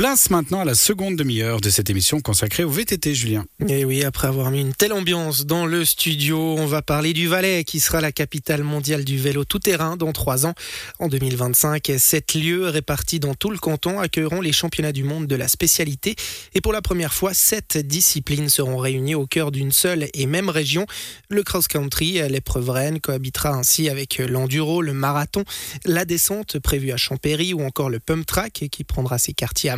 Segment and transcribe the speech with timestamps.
[0.00, 3.44] Place maintenant à la seconde demi-heure de cette émission consacrée au VTT, Julien.
[3.68, 7.28] Et oui, après avoir mis une telle ambiance dans le studio, on va parler du
[7.28, 10.54] Valais, qui sera la capitale mondiale du vélo tout-terrain dans trois ans.
[11.00, 15.36] En 2025, sept lieux répartis dans tout le canton accueilleront les championnats du monde de
[15.36, 16.16] la spécialité.
[16.54, 20.48] Et pour la première fois, sept disciplines seront réunies au cœur d'une seule et même
[20.48, 20.86] région.
[21.28, 25.44] Le cross-country, l'épreuve reine, cohabitera ainsi avec l'enduro, le marathon,
[25.84, 29.76] la descente prévue à Champéry ou encore le pump track qui prendra ses quartiers à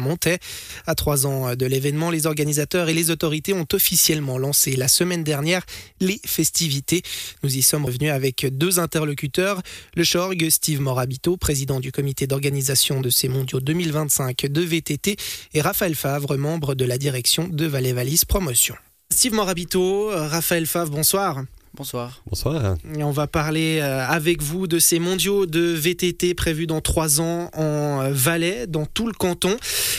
[0.86, 5.24] À trois ans de l'événement, les organisateurs et les autorités ont officiellement lancé la semaine
[5.24, 5.62] dernière
[6.00, 7.02] les festivités.
[7.42, 9.62] Nous y sommes revenus avec deux interlocuteurs.
[9.94, 15.16] Le Chorg, Steve Morabito, président du comité d'organisation de ces mondiaux 2025 de VTT,
[15.54, 18.74] et Raphaël Favre, membre de la direction de Valais Valise Promotion.
[19.10, 21.42] Steve Morabito, Raphaël Favre, bonsoir.
[21.74, 22.22] Bonsoir.
[22.26, 22.76] Bonsoir.
[22.98, 27.22] Et on va parler euh, avec vous de ces mondiaux de VTT prévus dans trois
[27.22, 29.56] ans en Valais, dans tout le canton.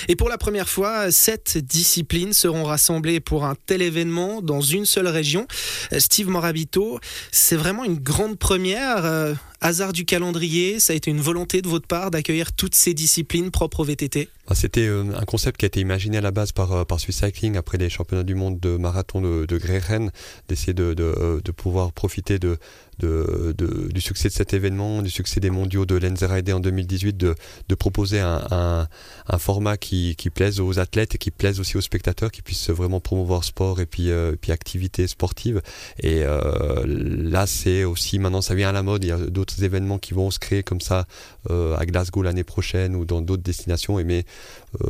[0.08, 4.86] Et pour la première fois, sept disciplines seront rassemblées pour un tel événement dans une
[4.86, 5.48] seule région.
[5.94, 7.00] Euh, Steve Morabito,
[7.32, 9.36] c'est vraiment une grande première.
[9.64, 12.94] Euh, hasard du calendrier, ça a été une volonté de votre part d'accueillir toutes ces
[12.94, 16.52] disciplines propres au VTT ah, C'était un concept qui a été imaginé à la base
[16.52, 20.12] par, par Swiss Cycling après les championnats du monde de marathon de, de Greyren,
[20.48, 22.58] d'essayer de, de, de pouvoir profiter de,
[23.00, 23.54] de,
[23.92, 27.36] du succès de cet événement, du succès des mondiaux de l'NZRD en 2018, de,
[27.68, 28.88] de proposer un,
[29.28, 32.70] un, format qui, qui, plaise aux athlètes et qui plaise aussi aux spectateurs, qui puisse
[32.70, 35.62] vraiment promouvoir sport et puis, euh, puis activités sportives.
[36.00, 39.04] Et euh, là, c'est aussi, maintenant, ça vient à la mode.
[39.04, 41.06] Il y a d'autres événements qui vont se créer comme ça
[41.50, 44.00] euh, à Glasgow l'année prochaine ou dans d'autres destinations.
[44.00, 44.26] Et mais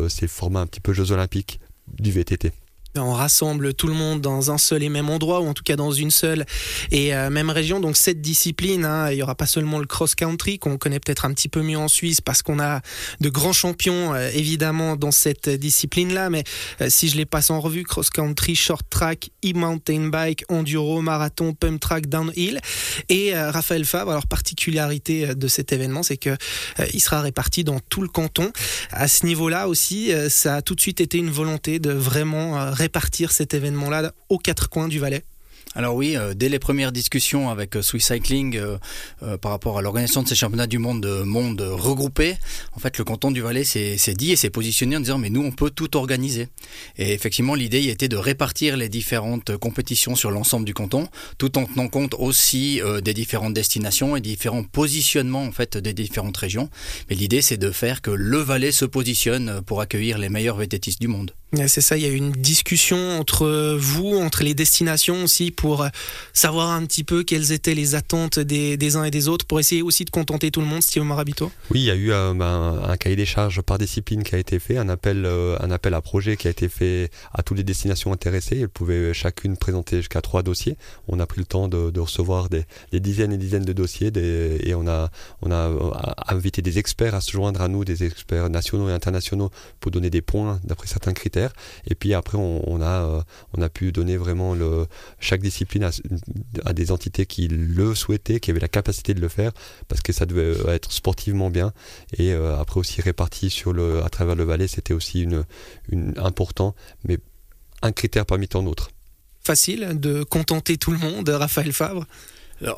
[0.07, 1.59] c'est le format un petit peu Jeux Olympiques
[1.99, 2.62] du VTT
[2.95, 5.75] on rassemble tout le monde dans un seul et même endroit, ou en tout cas
[5.75, 6.45] dans une seule
[6.91, 7.79] et euh, même région.
[7.79, 11.33] Donc cette discipline, hein, il y aura pas seulement le cross-country qu'on connaît peut-être un
[11.33, 12.81] petit peu mieux en Suisse parce qu'on a
[13.19, 16.29] de grands champions euh, évidemment dans cette discipline-là.
[16.29, 16.43] Mais
[16.81, 21.79] euh, si je les passe en revue, cross-country, short track, e-mountain bike, enduro, marathon, pump
[21.79, 22.59] track, downhill.
[23.09, 26.35] Et Raphaël Favre, alors particularité de cet événement, c'est que
[26.93, 28.51] il sera réparti dans tout le canton.
[28.91, 33.31] À ce niveau-là aussi, ça a tout de suite été une volonté de vraiment répartir
[33.31, 35.23] cet événement-là aux quatre coins du Valais
[35.75, 39.81] alors oui, euh, dès les premières discussions avec euh, Swiss Cycling euh, par rapport à
[39.81, 42.35] l'organisation de ces championnats du monde, monde regroupés,
[42.73, 45.41] en fait le canton du Valais s'est dit et s'est positionné en disant mais nous
[45.41, 46.47] on peut tout organiser.
[46.97, 51.07] Et effectivement l'idée était de répartir les différentes compétitions sur l'ensemble du canton,
[51.39, 56.37] tout en tenant compte aussi des différentes destinations et différents positionnements en fait des différentes
[56.37, 56.69] régions.
[57.09, 61.01] Mais l'idée c'est de faire que le Valais se positionne pour accueillir les meilleurs vététistes
[61.01, 61.33] du monde.
[61.67, 65.85] C'est ça, il y a eu une discussion entre vous, entre les destinations aussi, pour
[66.33, 69.83] savoir un petit peu quelles étaient les attentes des, uns et des autres, pour essayer
[69.83, 72.81] aussi de contenter tout le monde, Steve Marabito Oui, il y a eu un, ben,
[72.83, 75.93] un, cahier des charges par discipline qui a été fait, un appel, euh, un appel
[75.93, 78.61] à projet qui a été fait à toutes les destinations intéressées.
[78.61, 80.75] Elles pouvaient chacune présenter jusqu'à trois dossiers.
[81.07, 82.65] On a pris le temps de, recevoir des,
[82.99, 85.11] dizaines et dizaines de dossiers et on a,
[85.43, 85.91] on a euh,
[86.27, 90.09] invité des experts à se joindre à nous, des experts nationaux et internationaux, pour donner
[90.09, 91.42] des points d'après certains critères.
[91.89, 93.21] Et puis après, on, a, euh,
[93.57, 94.87] on a pu donner vraiment le,
[95.19, 95.89] chaque discipline
[96.65, 99.51] à, des entités qui le souhaitaient, qui avaient la capacité de le faire,
[99.87, 101.73] parce que ça devait être sportivement bien.
[102.17, 105.43] Et euh, après aussi réparti sur le, à travers le Valais, c'était aussi une,
[106.17, 106.75] important,
[107.07, 107.17] mais
[107.81, 108.89] un critère parmi tant d'autres.
[109.43, 112.05] Facile de contenter tout le monde, Raphaël Fabre?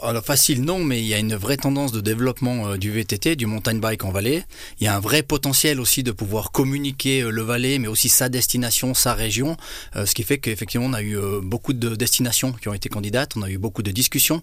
[0.01, 3.35] Alors, facile non, mais il y a une vraie tendance de développement euh, du VTT,
[3.35, 4.44] du mountain bike en vallée.
[4.79, 8.09] Il y a un vrai potentiel aussi de pouvoir communiquer euh, le Valais, mais aussi
[8.09, 9.57] sa destination, sa région.
[9.96, 13.34] Euh, ce qui fait qu'effectivement, on a eu beaucoup de destinations qui ont été candidates,
[13.35, 14.41] on a eu beaucoup de discussions,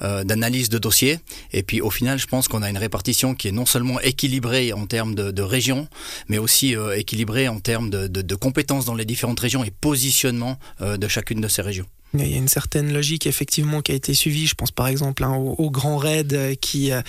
[0.00, 1.18] d'analyses de dossiers.
[1.52, 4.72] Et puis au final, je pense qu'on a une répartition qui est non seulement équilibrée
[4.72, 5.88] en termes de, de régions,
[6.28, 11.08] mais aussi équilibrée en termes de, de, compétences dans les différentes régions et positionnement de
[11.08, 11.86] chacune de ces régions.
[12.14, 14.46] Il y a une certaine logique effectivement qui a été suivie.
[14.46, 17.02] Je pense par exemple hein, au, Grand Raid euh, qui euh,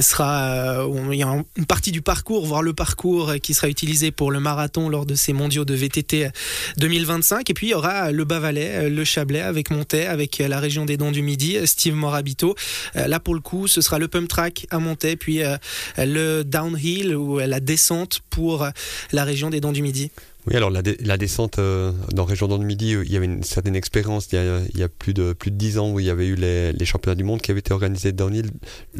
[0.00, 4.10] sera, euh, il y a une partie du parcours, voire le parcours qui sera utilisé
[4.10, 6.30] pour le marathon lors de ces mondiaux de VTT
[6.78, 7.48] 2025.
[7.48, 10.96] Et puis il y aura le Bas-Valais, le Chablais avec Montaix, avec la région des
[10.96, 12.56] Dents du Midi, Steve Morabito.
[12.94, 15.42] Là pour le coup, ce sera le pump track à Montaix, puis
[15.96, 18.66] le downhill ou la descente pour
[19.12, 20.10] la région des Dents du Midi.
[20.46, 23.42] Oui, alors la, la descente euh, dans Région dans le Midi, il y avait une
[23.42, 24.28] certaine expérience.
[24.32, 26.10] Il y a, il y a plus de plus de dix ans où il y
[26.10, 28.50] avait eu les, les championnats du monde qui avaient été organisés downhill.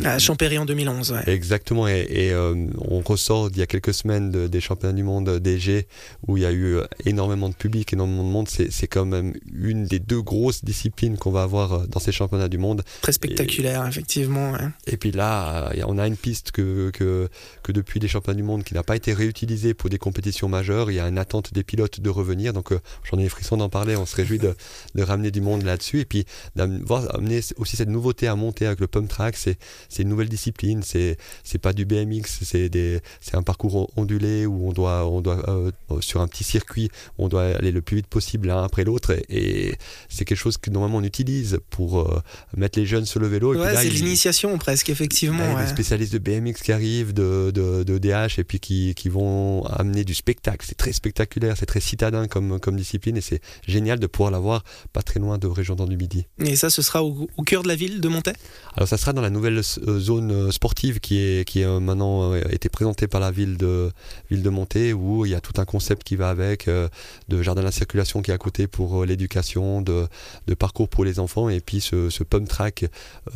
[0.05, 1.33] À Champéry en 2011, ouais.
[1.33, 5.03] Exactement, et, et euh, on ressort d'il y a quelques semaines de, des championnats du
[5.03, 5.87] monde DG
[6.27, 8.49] où il y a eu énormément de public, énormément de monde.
[8.49, 12.59] C'est quand même une des deux grosses disciplines qu'on va avoir dans ces championnats du
[12.59, 12.83] monde.
[13.01, 14.53] Très spectaculaire, et, effectivement.
[14.53, 14.69] Ouais.
[14.87, 17.29] Et puis là, on a une piste que, que,
[17.63, 20.91] que depuis les championnats du monde qui n'a pas été réutilisée pour des compétitions majeures.
[20.91, 22.53] Il y a une attente des pilotes de revenir.
[22.53, 23.97] Donc euh, j'en ai les frissons d'en parler.
[23.97, 24.55] On se réjouit de,
[24.95, 26.01] de ramener du monde là-dessus.
[26.01, 26.25] Et puis
[26.57, 29.37] d'amener aussi cette nouveauté à monter avec le pump track.
[29.37, 29.57] C'est
[29.99, 30.83] une nouvelle discipline.
[30.83, 32.23] C'est c'est pas du BMX.
[32.43, 37.29] C'est un parcours ondulé où on doit, on doit euh, sur un petit circuit, on
[37.29, 39.13] doit aller le plus vite possible l'un après l'autre.
[39.13, 39.75] Et, et
[40.09, 42.21] c'est quelque chose que normalement on utilise pour euh,
[42.57, 43.55] mettre les jeunes sur le vélo.
[43.55, 45.39] Ouais, c'est l'initiation presque, effectivement.
[45.39, 45.63] Là, ouais.
[45.65, 49.65] Des spécialistes de BMX qui arrivent, de, de, de DH, et puis qui, qui vont
[49.67, 50.65] amener du spectacle.
[50.69, 51.20] C'est très spectaculaire,
[51.57, 55.39] c'est très citadin comme, comme discipline, et c'est génial de pouvoir l'avoir pas très loin
[55.39, 56.27] de Région dans du Midi.
[56.39, 58.35] Et ça, ce sera au, au cœur de la ville de Montaix?
[58.77, 63.07] Alors ça sera dans la nouvelle zone sportive qui est, qui est maintenant été présentée
[63.07, 63.91] par la ville de,
[64.31, 67.61] ville de Montaix, où il y a tout un concept qui va avec, de jardin
[67.63, 70.07] de la circulation qui est à côté pour l'éducation, de,
[70.47, 72.87] de parcours pour les enfants, et puis ce, ce pump track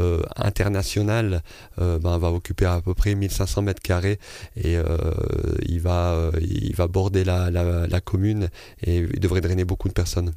[0.00, 1.42] euh, international
[1.78, 4.18] euh, ben, va occuper à peu près 1500 mètres carrés
[4.56, 4.84] et euh,
[5.66, 8.48] il, va, il va border la, la, la commune
[8.82, 10.32] et il devrait drainer beaucoup de personnes.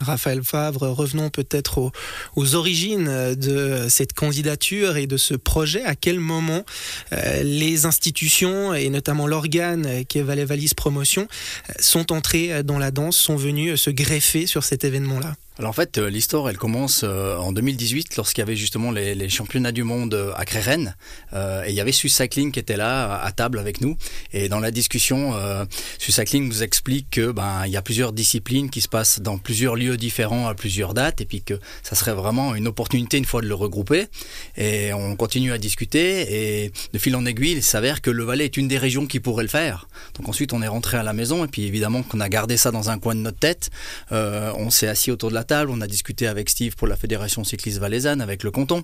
[0.00, 1.92] Raphaël Favre, revenons peut-être
[2.34, 5.84] aux, origines de cette candidature et de ce projet.
[5.84, 6.64] À quel moment
[7.12, 11.28] euh, les institutions et notamment l'organe qui est Valais Valise Promotion
[11.78, 15.36] sont entrés dans la danse, sont venus se greffer sur cet événement-là?
[15.60, 19.72] Alors en fait, l'histoire, elle commence euh, en 2018 lorsqu'il y avait justement les, championnats
[19.72, 20.96] du monde à Crérennes
[21.34, 23.98] euh, et il y avait Swiss Cycling qui était là à table avec nous
[24.32, 25.66] et dans la discussion, euh,
[25.98, 29.36] Swiss Cycling nous explique que ben il y a plusieurs disciplines qui se passent dans
[29.36, 33.26] plusieurs lieux différents à plusieurs dates et puis que ça serait vraiment une opportunité une
[33.26, 34.06] fois de le regrouper
[34.56, 38.46] et on continue à discuter et de fil en aiguille, il s'avère que le Valais
[38.46, 39.88] est une des régions qui pourrait le faire.
[40.14, 42.70] Donc ensuite, on est rentré à la maison et puis évidemment qu'on a gardé ça
[42.70, 43.68] dans un coin de notre tête.
[44.10, 47.78] on s'est assis autour de la on a discuté avec Steve pour la Fédération cycliste
[47.78, 48.82] valaisanne, avec le canton.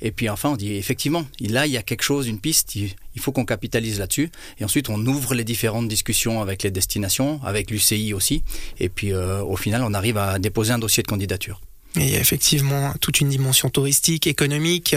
[0.00, 2.90] Et puis enfin, on dit effectivement, là, il y a quelque chose, une piste, il
[3.18, 4.30] faut qu'on capitalise là-dessus.
[4.58, 8.42] Et ensuite, on ouvre les différentes discussions avec les destinations, avec l'UCI aussi.
[8.80, 11.60] Et puis euh, au final, on arrive à déposer un dossier de candidature.
[12.00, 14.94] Il y a effectivement toute une dimension touristique, économique.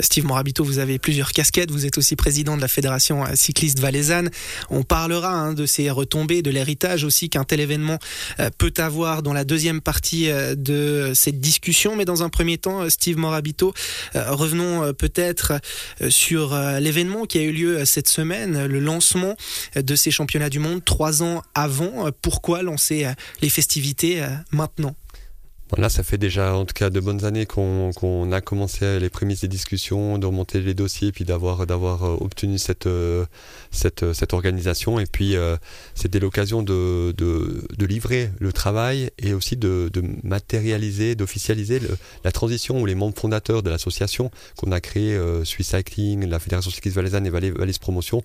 [0.00, 1.70] Steve Morabito, vous avez plusieurs casquettes.
[1.70, 4.30] Vous êtes aussi président de la Fédération cycliste valaisanne.
[4.68, 7.98] On parlera hein, de ces retombées, de l'héritage aussi qu'un tel événement
[8.58, 11.96] peut avoir dans la deuxième partie de cette discussion.
[11.96, 13.72] Mais dans un premier temps, Steve Morabito,
[14.14, 15.54] revenons peut-être
[16.08, 19.36] sur l'événement qui a eu lieu cette semaine, le lancement
[19.74, 22.10] de ces championnats du monde trois ans avant.
[22.20, 23.06] Pourquoi lancer
[23.40, 24.94] les festivités maintenant?
[25.78, 29.08] Là, ça fait déjà en tout cas de bonnes années qu'on qu a commencé les
[29.08, 32.88] prémices des discussions, de remonter les dossiers, puis d'avoir d'avoir obtenu cette,
[33.70, 35.00] cette cette organisation.
[35.00, 35.56] Et puis euh,
[35.94, 39.90] c'était l'occasion de, de, livrer le travail et aussi de,
[40.22, 41.80] matérialiser, d'officialiser
[42.24, 46.38] la transition où les membres fondateurs de l'association qu'on a créé, euh, Swiss Cycling, la
[46.38, 48.22] Fédération cycliste valaisanne et Valais Promotion,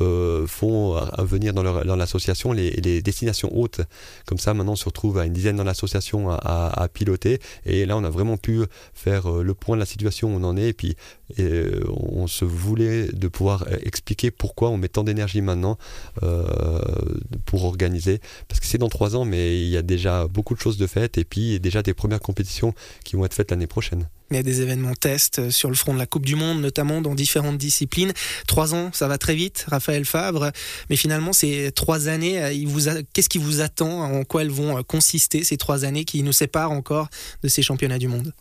[0.00, 3.80] euh, font venir dans, l'association les, destinations hautes.
[4.26, 7.38] Comme ça, maintenant, on se retrouve à une dizaine dans l'association à piloter.
[7.64, 8.60] Et là, on a vraiment pu
[8.94, 10.68] faire le point de la situation où on en est.
[10.68, 10.96] Et puis,
[11.36, 15.78] et on se voulait de pouvoir expliquer pourquoi on met tant d'énergie maintenant
[16.22, 16.44] euh,
[17.44, 18.20] pour organiser.
[18.48, 20.86] Parce que c'est dans trois ans, mais il y a déjà beaucoup de choses de
[20.86, 21.18] faites.
[21.18, 22.74] Et puis, déjà des premières compétitions
[23.04, 24.08] qui vont être faites l'année prochaine.
[24.30, 27.00] Il y a des événements tests sur le front de la Coupe du Monde, notamment
[27.00, 28.12] dans différentes disciplines.
[28.46, 30.52] Trois ans, ça va très vite, Raphaël Favre.
[30.90, 32.50] Mais finalement, ces trois années, a...
[33.12, 34.02] qu'est-ce qui vous attend?
[34.02, 37.08] En quoi elles vont consister, ces trois années qui nous séparent encore
[37.42, 38.32] de ces championnats du monde?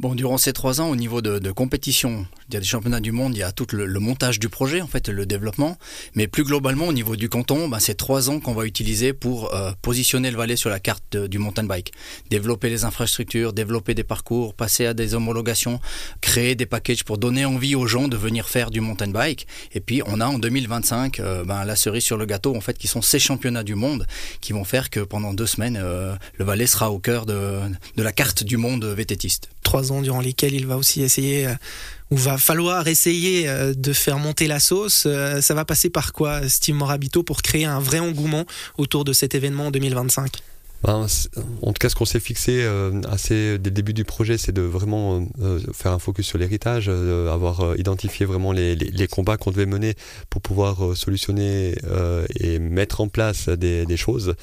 [0.00, 3.00] Bon, durant ces trois ans, au niveau de, de, compétition, il y a des championnats
[3.00, 5.76] du monde, il y a tout le, le, montage du projet, en fait, le développement.
[6.14, 9.54] Mais plus globalement, au niveau du canton, ben, c'est trois ans qu'on va utiliser pour
[9.54, 11.92] euh, positionner le Valais sur la carte du mountain bike.
[12.30, 15.80] Développer les infrastructures, développer des parcours, passer à des homologations,
[16.22, 19.46] créer des packages pour donner envie aux gens de venir faire du mountain bike.
[19.74, 22.78] Et puis, on a en 2025 euh, ben, la cerise sur le gâteau, en fait,
[22.78, 24.06] qui sont ces championnats du monde
[24.40, 27.58] qui vont faire que pendant deux semaines, euh, le Valais sera au cœur de,
[27.96, 29.50] de la carte du monde vététiste.
[29.70, 31.54] Trois ans durant lesquels il va aussi essayer euh,
[32.10, 35.04] ou va falloir essayer euh, de faire monter la sauce.
[35.06, 38.46] Euh, ça va passer par quoi, Steve Morabito, pour créer un vrai engouement
[38.78, 40.42] autour de cet événement en 2025
[40.82, 41.06] ben,
[41.62, 44.52] en tout cas, ce qu'on s'est fixé euh, assez dès le début du projet, c'est
[44.52, 49.50] de vraiment euh, faire un focus sur l'héritage, euh, avoir identifié vraiment les, combats qu'on
[49.50, 49.94] devait mener
[50.30, 51.74] pour pouvoir solutionner
[52.38, 54.34] et mettre en place des, choses.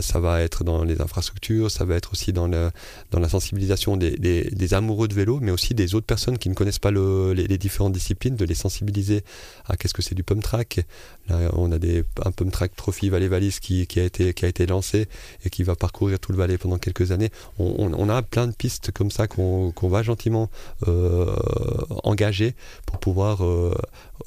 [0.00, 5.06] ça va être dans les infrastructures, ça va être aussi dans, la sensibilisation des, amoureux
[5.08, 8.36] de vélo, mais aussi des autres personnes qui ne connaissent pas le, les, différentes disciplines,
[8.36, 9.22] de les sensibiliser
[9.66, 10.84] à qu'est-ce que c'est du pump track.
[11.28, 15.06] Là, on a des, un pump track Trophy Valley Valise qui, qui a été lancé
[15.44, 17.30] et qui va parcourir tout le Valais pendant quelques années.
[17.58, 20.50] On, a plein de pistes comme ça qu'on qu va gentiment
[20.88, 21.34] euh,
[22.04, 22.54] engager
[22.86, 23.74] pour pouvoir euh,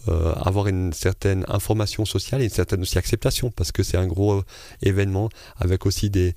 [0.08, 4.08] euh, avoir une certaine information sociale et une certaine aussi acceptation parce que c'est un
[4.08, 4.44] gros
[4.82, 6.36] événement avec aussi des,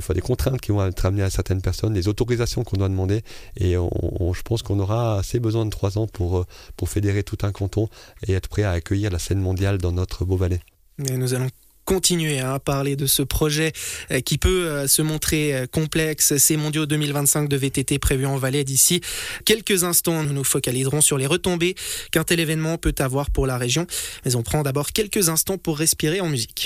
[0.00, 3.22] fois des contraintes qui vont être amenées à certaines personnes, des autorisations qu'on doit demander
[3.56, 6.44] et je pense qu'on aura assez besoin de trois ans pour,
[6.76, 7.88] pour fédérer tout un canton
[8.26, 10.60] et être prêt à accueillir la scène mondiale dans notre beau Valais.
[11.08, 11.48] Et nous allons
[11.84, 13.72] continuer à parler de ce projet
[14.10, 16.36] euh, qui peut euh, se montrer euh, complexe.
[16.36, 19.00] Ces mondiaux 2025 de VTT prévus en Valais d'ici
[19.44, 20.22] quelques instants.
[20.22, 21.74] Nous nous focaliserons sur les retombées
[22.10, 23.86] qu'un tel événement peut avoir pour la région.
[24.24, 26.60] Mais on prend d'abord quelques instants pour respirer en musique.